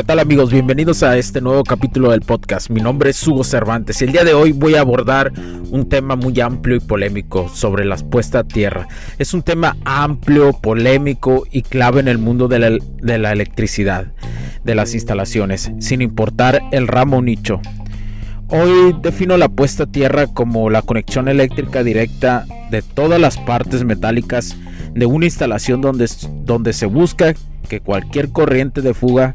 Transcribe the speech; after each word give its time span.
¿Qué 0.00 0.04
tal 0.04 0.18
amigos? 0.18 0.50
Bienvenidos 0.50 1.02
a 1.02 1.18
este 1.18 1.42
nuevo 1.42 1.62
capítulo 1.62 2.10
del 2.10 2.22
podcast. 2.22 2.70
Mi 2.70 2.80
nombre 2.80 3.10
es 3.10 3.28
Hugo 3.28 3.44
Cervantes 3.44 4.00
y 4.00 4.06
el 4.06 4.12
día 4.12 4.24
de 4.24 4.32
hoy 4.32 4.52
voy 4.52 4.74
a 4.74 4.80
abordar 4.80 5.30
un 5.70 5.90
tema 5.90 6.16
muy 6.16 6.40
amplio 6.40 6.76
y 6.76 6.80
polémico 6.80 7.50
sobre 7.50 7.84
las 7.84 8.02
puestas 8.02 8.40
a 8.40 8.48
tierra. 8.48 8.88
Es 9.18 9.34
un 9.34 9.42
tema 9.42 9.76
amplio, 9.84 10.54
polémico 10.54 11.46
y 11.50 11.60
clave 11.60 12.00
en 12.00 12.08
el 12.08 12.16
mundo 12.16 12.48
de 12.48 12.58
la, 12.60 12.70
de 12.70 13.18
la 13.18 13.30
electricidad, 13.32 14.06
de 14.64 14.74
las 14.74 14.94
instalaciones, 14.94 15.70
sin 15.80 16.00
importar 16.00 16.62
el 16.72 16.88
ramo 16.88 17.20
nicho. 17.20 17.60
Hoy 18.48 18.96
defino 19.02 19.36
la 19.36 19.50
puesta 19.50 19.82
a 19.82 19.92
tierra 19.92 20.28
como 20.28 20.70
la 20.70 20.80
conexión 20.80 21.28
eléctrica 21.28 21.82
directa 21.82 22.46
de 22.70 22.80
todas 22.80 23.20
las 23.20 23.36
partes 23.36 23.84
metálicas 23.84 24.56
de 24.94 25.04
una 25.04 25.26
instalación 25.26 25.82
donde, 25.82 26.08
donde 26.46 26.72
se 26.72 26.86
busca 26.86 27.34
que 27.68 27.80
cualquier 27.80 28.30
corriente 28.30 28.80
de 28.80 28.94
fuga 28.94 29.34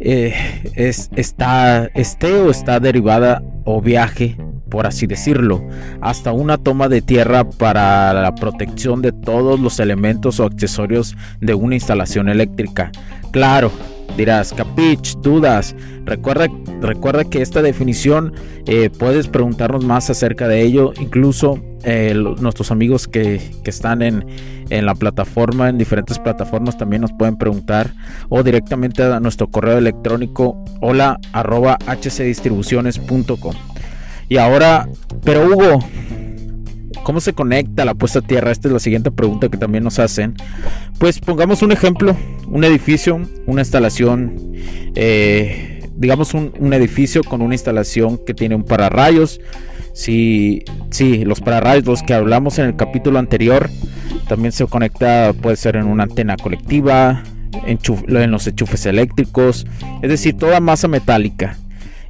eh, 0.00 0.34
es, 0.74 1.10
está, 1.16 1.86
esté 1.94 2.34
o 2.34 2.50
está 2.50 2.80
derivada 2.80 3.42
o 3.64 3.80
viaje, 3.80 4.36
por 4.68 4.86
así 4.86 5.06
decirlo, 5.06 5.62
hasta 6.00 6.32
una 6.32 6.58
toma 6.58 6.88
de 6.88 7.02
tierra 7.02 7.48
para 7.48 8.12
la 8.12 8.34
protección 8.34 9.02
de 9.02 9.12
todos 9.12 9.58
los 9.58 9.80
elementos 9.80 10.40
o 10.40 10.44
accesorios 10.44 11.16
de 11.40 11.54
una 11.54 11.74
instalación 11.74 12.28
eléctrica. 12.28 12.92
Claro, 13.32 13.70
dirás, 14.16 14.52
capich, 14.52 15.16
dudas. 15.18 15.74
Recuerda, 16.04 16.48
recuerda 16.80 17.24
que 17.24 17.42
esta 17.42 17.62
definición 17.62 18.32
eh, 18.66 18.90
puedes 18.90 19.28
preguntarnos 19.28 19.84
más 19.84 20.08
acerca 20.10 20.48
de 20.48 20.62
ello, 20.62 20.92
incluso 21.00 21.60
eh, 21.84 22.14
nuestros 22.40 22.70
amigos 22.70 23.06
que, 23.06 23.40
que 23.62 23.70
están 23.70 24.02
en, 24.02 24.24
en, 24.70 24.86
la 24.86 24.94
plataforma, 24.94 25.68
en 25.68 25.78
diferentes 25.78 26.18
plataformas, 26.18 26.76
también 26.76 27.02
nos 27.02 27.12
pueden 27.12 27.36
preguntar 27.36 27.92
o 28.28 28.42
directamente 28.42 29.02
a 29.02 29.20
nuestro 29.20 29.48
correo 29.48 29.78
electrónico 29.78 30.62
hola 30.80 31.18
arroba 31.32 31.78
hcdistribuciones.com. 31.86 33.54
Y 34.28 34.38
ahora, 34.38 34.88
pero 35.22 35.46
Hugo, 35.46 35.78
¿Cómo 37.06 37.20
se 37.20 37.34
conecta 37.34 37.84
la 37.84 37.94
puesta 37.94 38.18
a 38.18 38.22
tierra? 38.22 38.50
Esta 38.50 38.66
es 38.66 38.74
la 38.74 38.80
siguiente 38.80 39.12
pregunta 39.12 39.48
que 39.48 39.56
también 39.56 39.84
nos 39.84 40.00
hacen. 40.00 40.34
Pues 40.98 41.20
pongamos 41.20 41.62
un 41.62 41.70
ejemplo, 41.70 42.16
un 42.48 42.64
edificio, 42.64 43.20
una 43.46 43.60
instalación, 43.60 44.34
eh, 44.96 45.88
digamos 45.94 46.34
un, 46.34 46.72
edificio 46.72 47.22
con 47.22 47.42
una 47.42 47.54
instalación 47.54 48.18
que 48.26 48.34
tiene 48.34 48.56
un 48.56 48.64
pararrayos. 48.64 49.40
Si, 49.92 50.64
sí, 50.90 51.24
los 51.24 51.40
pararrayos, 51.40 51.86
los 51.86 52.02
que 52.02 52.12
hablamos 52.12 52.58
en 52.58 52.64
el 52.64 52.74
capítulo 52.74 53.20
anterior, 53.20 53.70
también 54.26 54.50
se 54.50 54.66
conecta, 54.66 55.32
puede 55.32 55.54
ser 55.54 55.76
en 55.76 55.86
una 55.86 56.02
antena 56.02 56.36
colectiva, 56.36 57.22
en 57.68 58.30
los 58.32 58.48
enchufes 58.48 58.84
eléctricos, 58.84 59.64
es 60.02 60.10
decir, 60.10 60.36
toda 60.36 60.58
masa 60.58 60.88
metálica 60.88 61.56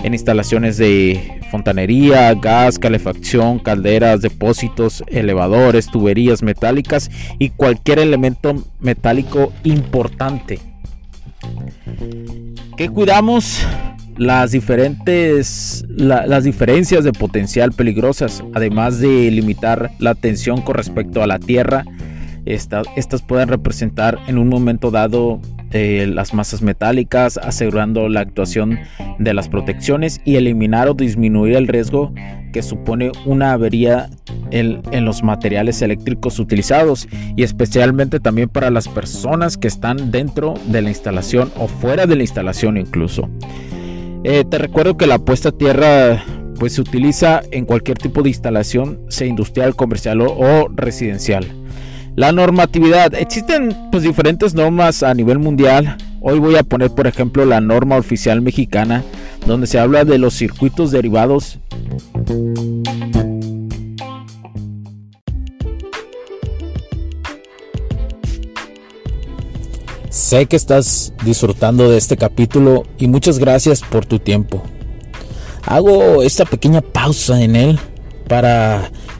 en 0.06 0.14
instalaciones 0.14 0.76
de 0.76 1.40
fontanería, 1.50 2.32
gas, 2.34 2.78
calefacción, 2.78 3.58
calderas, 3.58 4.22
depósitos, 4.22 5.02
elevadores, 5.08 5.88
tuberías 5.88 6.44
metálicas 6.44 7.10
y 7.40 7.50
cualquier 7.50 7.98
elemento 7.98 8.54
metálico 8.78 9.52
importante. 9.64 10.60
¿Qué 12.76 12.88
cuidamos? 12.88 13.66
Las 14.16 14.52
diferentes 14.52 15.84
la, 15.88 16.24
las 16.26 16.44
diferencias 16.44 17.02
de 17.02 17.12
potencial 17.12 17.72
peligrosas, 17.72 18.44
además 18.54 19.00
de 19.00 19.30
limitar 19.32 19.90
la 19.98 20.14
tensión 20.14 20.62
con 20.62 20.76
respecto 20.76 21.20
a 21.20 21.26
la 21.26 21.40
tierra, 21.40 21.84
esta, 22.46 22.82
estas 22.94 23.22
pueden 23.22 23.48
representar 23.48 24.20
en 24.28 24.38
un 24.38 24.48
momento 24.48 24.92
dado 24.92 25.40
eh, 25.76 26.06
las 26.06 26.32
masas 26.32 26.62
metálicas, 26.62 27.36
asegurando 27.36 28.08
la 28.08 28.20
actuación 28.20 28.78
de 29.18 29.34
las 29.34 29.48
protecciones 29.48 30.20
y 30.24 30.36
eliminar 30.36 30.88
o 30.88 30.94
disminuir 30.94 31.54
el 31.56 31.68
riesgo 31.68 32.12
que 32.52 32.62
supone 32.62 33.12
una 33.26 33.52
avería 33.52 34.08
en, 34.50 35.04
los 35.04 35.22
materiales 35.22 35.82
eléctricos 35.82 36.38
utilizados 36.38 37.06
y 37.36 37.42
especialmente 37.42 38.20
también 38.20 38.48
para 38.48 38.70
las 38.70 38.88
personas 38.88 39.58
que 39.58 39.68
están 39.68 40.10
dentro 40.10 40.54
de 40.66 40.80
la 40.80 40.88
instalación 40.88 41.52
o 41.58 41.68
fuera 41.68 42.06
de 42.06 42.16
la 42.16 42.22
instalación 42.22 42.78
incluso. 42.78 43.28
Eh, 44.24 44.44
te 44.48 44.56
recuerdo 44.56 44.96
que 44.96 45.06
la 45.06 45.18
puesta 45.18 45.50
a 45.50 45.52
tierra 45.52 46.24
pues 46.58 46.72
se 46.72 46.80
utiliza 46.80 47.42
en 47.50 47.66
cualquier 47.66 47.98
tipo 47.98 48.22
de 48.22 48.30
instalación, 48.30 48.98
sea 49.08 49.26
industrial, 49.26 49.76
comercial 49.76 50.22
o 50.22 50.68
residencial. 50.74 51.46
La 52.16 52.32
normatividad. 52.32 53.14
Existen 53.14 53.76
pues 53.92 54.02
diferentes 54.02 54.54
normas 54.54 55.02
a 55.02 55.12
nivel 55.12 55.38
mundial. 55.38 55.98
Hoy 56.22 56.38
voy 56.38 56.56
a 56.56 56.62
poner 56.62 56.90
por 56.90 57.06
ejemplo 57.06 57.44
la 57.44 57.60
norma 57.60 57.96
oficial 57.96 58.40
mexicana 58.40 59.04
donde 59.46 59.66
se 59.66 59.78
habla 59.78 60.04
de 60.06 60.16
los 60.16 60.32
circuitos 60.32 60.90
derivados. 60.90 61.58
Sé 70.08 70.46
que 70.46 70.56
estás 70.56 71.12
disfrutando 71.22 71.90
de 71.90 71.98
este 71.98 72.16
capítulo 72.16 72.84
y 72.96 73.08
muchas 73.08 73.38
gracias 73.38 73.82
por 73.82 74.06
tu 74.06 74.18
tiempo. 74.18 74.62
Hago 75.66 76.22
esta 76.22 76.46
pequeña 76.46 76.80
pausa 76.80 77.42
en 77.42 77.56
él 77.56 77.78
para 78.26 78.90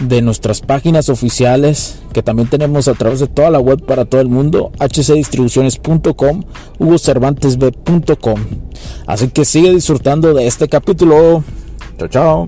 de 0.00 0.22
nuestras 0.22 0.60
páginas 0.60 1.08
oficiales 1.08 2.00
que 2.12 2.22
también 2.22 2.48
tenemos 2.48 2.88
a 2.88 2.94
través 2.94 3.20
de 3.20 3.26
toda 3.26 3.50
la 3.50 3.58
web 3.58 3.84
para 3.84 4.04
todo 4.04 4.20
el 4.20 4.28
mundo, 4.28 4.72
hcdistribuciones.com, 4.78 6.42
hugocervantesb.com. 6.78 8.40
Así 9.06 9.28
que 9.28 9.44
sigue 9.44 9.72
disfrutando 9.72 10.34
de 10.34 10.46
este 10.46 10.68
capítulo. 10.68 11.42
Chao, 11.98 12.08
chao. 12.08 12.46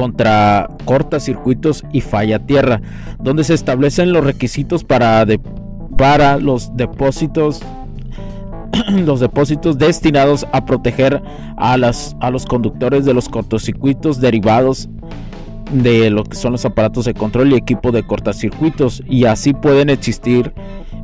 contra 0.00 0.66
cortacircuitos 0.86 1.84
y 1.92 2.00
falla 2.00 2.38
tierra, 2.38 2.80
donde 3.18 3.44
se 3.44 3.52
establecen 3.52 4.14
los 4.14 4.24
requisitos 4.24 4.82
para 4.82 5.26
de 5.26 5.38
para 6.00 6.38
los 6.38 6.74
depósitos 6.78 7.60
los 8.88 9.20
depósitos 9.20 9.76
destinados 9.76 10.46
a 10.50 10.64
proteger 10.64 11.22
a, 11.58 11.76
las, 11.76 12.16
a 12.20 12.30
los 12.30 12.46
conductores 12.46 13.04
de 13.04 13.12
los 13.12 13.28
cortocircuitos 13.28 14.18
derivados 14.18 14.88
de 15.70 16.08
lo 16.08 16.24
que 16.24 16.36
son 16.36 16.52
los 16.52 16.64
aparatos 16.64 17.04
de 17.04 17.12
control 17.12 17.52
y 17.52 17.56
equipo 17.56 17.92
de 17.92 18.02
cortocircuitos 18.02 19.02
y 19.06 19.26
así 19.26 19.52
pueden 19.52 19.90
existir 19.90 20.54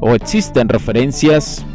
o 0.01 0.15
existen 0.15 0.67
referencias 0.71 1.67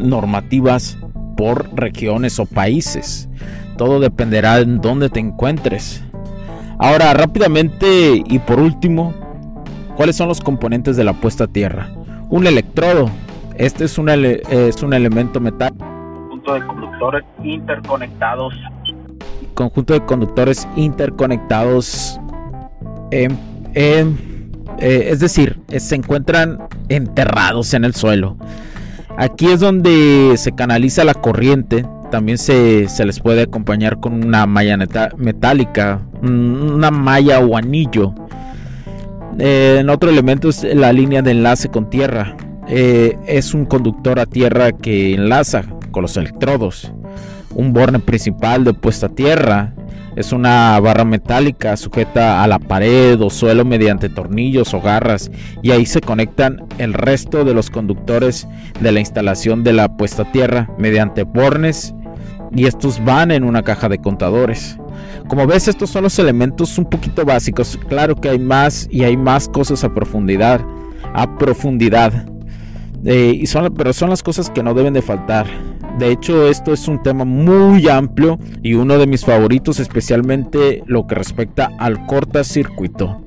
normativas 0.00 0.96
por 1.36 1.68
regiones 1.74 2.38
o 2.38 2.46
países. 2.46 3.28
Todo 3.76 3.98
dependerá 3.98 4.60
en 4.60 4.80
dónde 4.80 5.10
te 5.10 5.18
encuentres. 5.18 6.04
Ahora, 6.78 7.12
rápidamente 7.12 8.22
y 8.24 8.38
por 8.38 8.60
último, 8.60 9.12
¿cuáles 9.96 10.14
son 10.14 10.28
los 10.28 10.40
componentes 10.40 10.96
de 10.96 11.02
la 11.02 11.14
puesta 11.14 11.44
a 11.44 11.48
tierra? 11.48 11.90
Un 12.30 12.46
electrodo. 12.46 13.10
Este 13.56 13.84
es 13.84 13.98
un, 13.98 14.08
es 14.08 14.82
un 14.82 14.92
elemento 14.92 15.40
metálico. 15.40 15.84
Conjunto 15.84 16.54
de 16.54 16.66
conductores 16.66 17.24
interconectados. 17.42 18.54
Conjunto 19.54 19.94
de 19.94 20.04
conductores 20.04 20.68
interconectados. 20.76 22.20
Eh, 23.10 23.28
es 24.78 25.20
decir, 25.20 25.60
se 25.68 25.94
encuentran 25.94 26.66
enterrados 26.88 27.74
en 27.74 27.84
el 27.84 27.94
suelo. 27.94 28.36
Aquí 29.16 29.46
es 29.46 29.60
donde 29.60 30.34
se 30.36 30.52
canaliza 30.52 31.04
la 31.04 31.14
corriente. 31.14 31.86
También 32.10 32.38
se, 32.38 32.86
les 33.04 33.20
puede 33.20 33.42
acompañar 33.42 34.00
con 34.00 34.24
una 34.24 34.46
malla 34.46 34.76
metálica, 35.16 36.00
una 36.22 36.90
malla 36.90 37.38
o 37.40 37.56
anillo. 37.56 38.14
Eh, 39.38 39.78
en 39.80 39.90
otro 39.90 40.10
elemento 40.10 40.48
es 40.48 40.62
la 40.62 40.92
línea 40.92 41.22
de 41.22 41.32
enlace 41.32 41.68
con 41.68 41.90
tierra. 41.90 42.36
Eh, 42.68 43.16
es 43.26 43.54
un 43.54 43.66
conductor 43.66 44.18
a 44.18 44.26
tierra 44.26 44.72
que 44.72 45.14
enlaza 45.14 45.64
con 45.90 46.02
los 46.02 46.16
electrodos. 46.16 46.92
Un 47.54 47.72
borne 47.72 47.98
principal 47.98 48.64
de 48.64 48.74
puesta 48.74 49.06
a 49.06 49.10
tierra 49.10 49.74
es 50.16 50.32
una 50.32 50.78
barra 50.80 51.04
metálica 51.04 51.76
sujeta 51.76 52.42
a 52.42 52.46
la 52.46 52.58
pared 52.58 53.20
o 53.20 53.30
suelo 53.30 53.64
mediante 53.64 54.08
tornillos 54.08 54.72
o 54.72 54.80
garras 54.80 55.30
y 55.62 55.72
ahí 55.72 55.86
se 55.86 56.00
conectan 56.00 56.64
el 56.78 56.92
resto 56.92 57.44
de 57.44 57.54
los 57.54 57.70
conductores 57.70 58.46
de 58.80 58.92
la 58.92 59.00
instalación 59.00 59.64
de 59.64 59.72
la 59.72 59.96
puesta 59.96 60.22
a 60.22 60.32
tierra 60.32 60.70
mediante 60.78 61.24
bornes 61.24 61.94
y 62.54 62.66
estos 62.66 63.04
van 63.04 63.32
en 63.32 63.42
una 63.42 63.62
caja 63.62 63.88
de 63.88 63.98
contadores. 63.98 64.78
Como 65.28 65.46
ves, 65.46 65.68
estos 65.68 65.90
son 65.90 66.04
los 66.04 66.18
elementos 66.18 66.76
un 66.78 66.84
poquito 66.84 67.24
básicos. 67.24 67.78
Claro 67.88 68.14
que 68.14 68.28
hay 68.28 68.38
más 68.38 68.86
y 68.90 69.04
hay 69.04 69.16
más 69.16 69.48
cosas 69.48 69.82
a 69.82 69.94
profundidad, 69.94 70.60
a 71.14 71.38
profundidad. 71.38 72.26
Eh, 73.04 73.38
y 73.40 73.46
son, 73.46 73.72
pero 73.74 73.92
son 73.92 74.10
las 74.10 74.22
cosas 74.22 74.50
que 74.50 74.62
no 74.62 74.74
deben 74.74 74.94
de 74.94 75.02
faltar. 75.02 75.46
De 75.98 76.10
hecho, 76.10 76.48
esto 76.48 76.72
es 76.72 76.88
un 76.88 77.02
tema 77.02 77.24
muy 77.24 77.88
amplio 77.88 78.38
y 78.62 78.74
uno 78.74 78.98
de 78.98 79.06
mis 79.06 79.24
favoritos, 79.24 79.78
especialmente 79.78 80.82
lo 80.86 81.06
que 81.06 81.14
respecta 81.14 81.70
al 81.78 82.04
cortocircuito. 82.06 83.22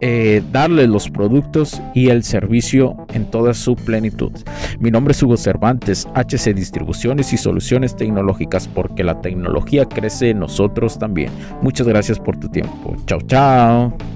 eh, 0.00 0.42
darle 0.52 0.86
los 0.86 1.08
productos 1.10 1.80
y 1.94 2.08
el 2.08 2.22
servicio 2.22 2.96
en 3.12 3.30
toda 3.30 3.54
su 3.54 3.76
plenitud. 3.76 4.32
Mi 4.78 4.90
nombre 4.90 5.12
es 5.12 5.22
Hugo 5.22 5.36
Cervantes, 5.36 6.06
HC 6.14 6.54
Distribuciones 6.54 7.32
y 7.32 7.36
Soluciones 7.36 7.96
Tecnológicas, 7.96 8.68
porque 8.68 9.04
la 9.04 9.20
tecnología 9.20 9.86
crece 9.86 10.30
en 10.30 10.40
nosotros 10.40 10.98
también. 10.98 11.30
Muchas 11.62 11.86
gracias 11.86 12.18
por 12.18 12.36
tu 12.38 12.48
tiempo. 12.48 12.94
Chao, 13.06 13.20
chao. 13.22 14.15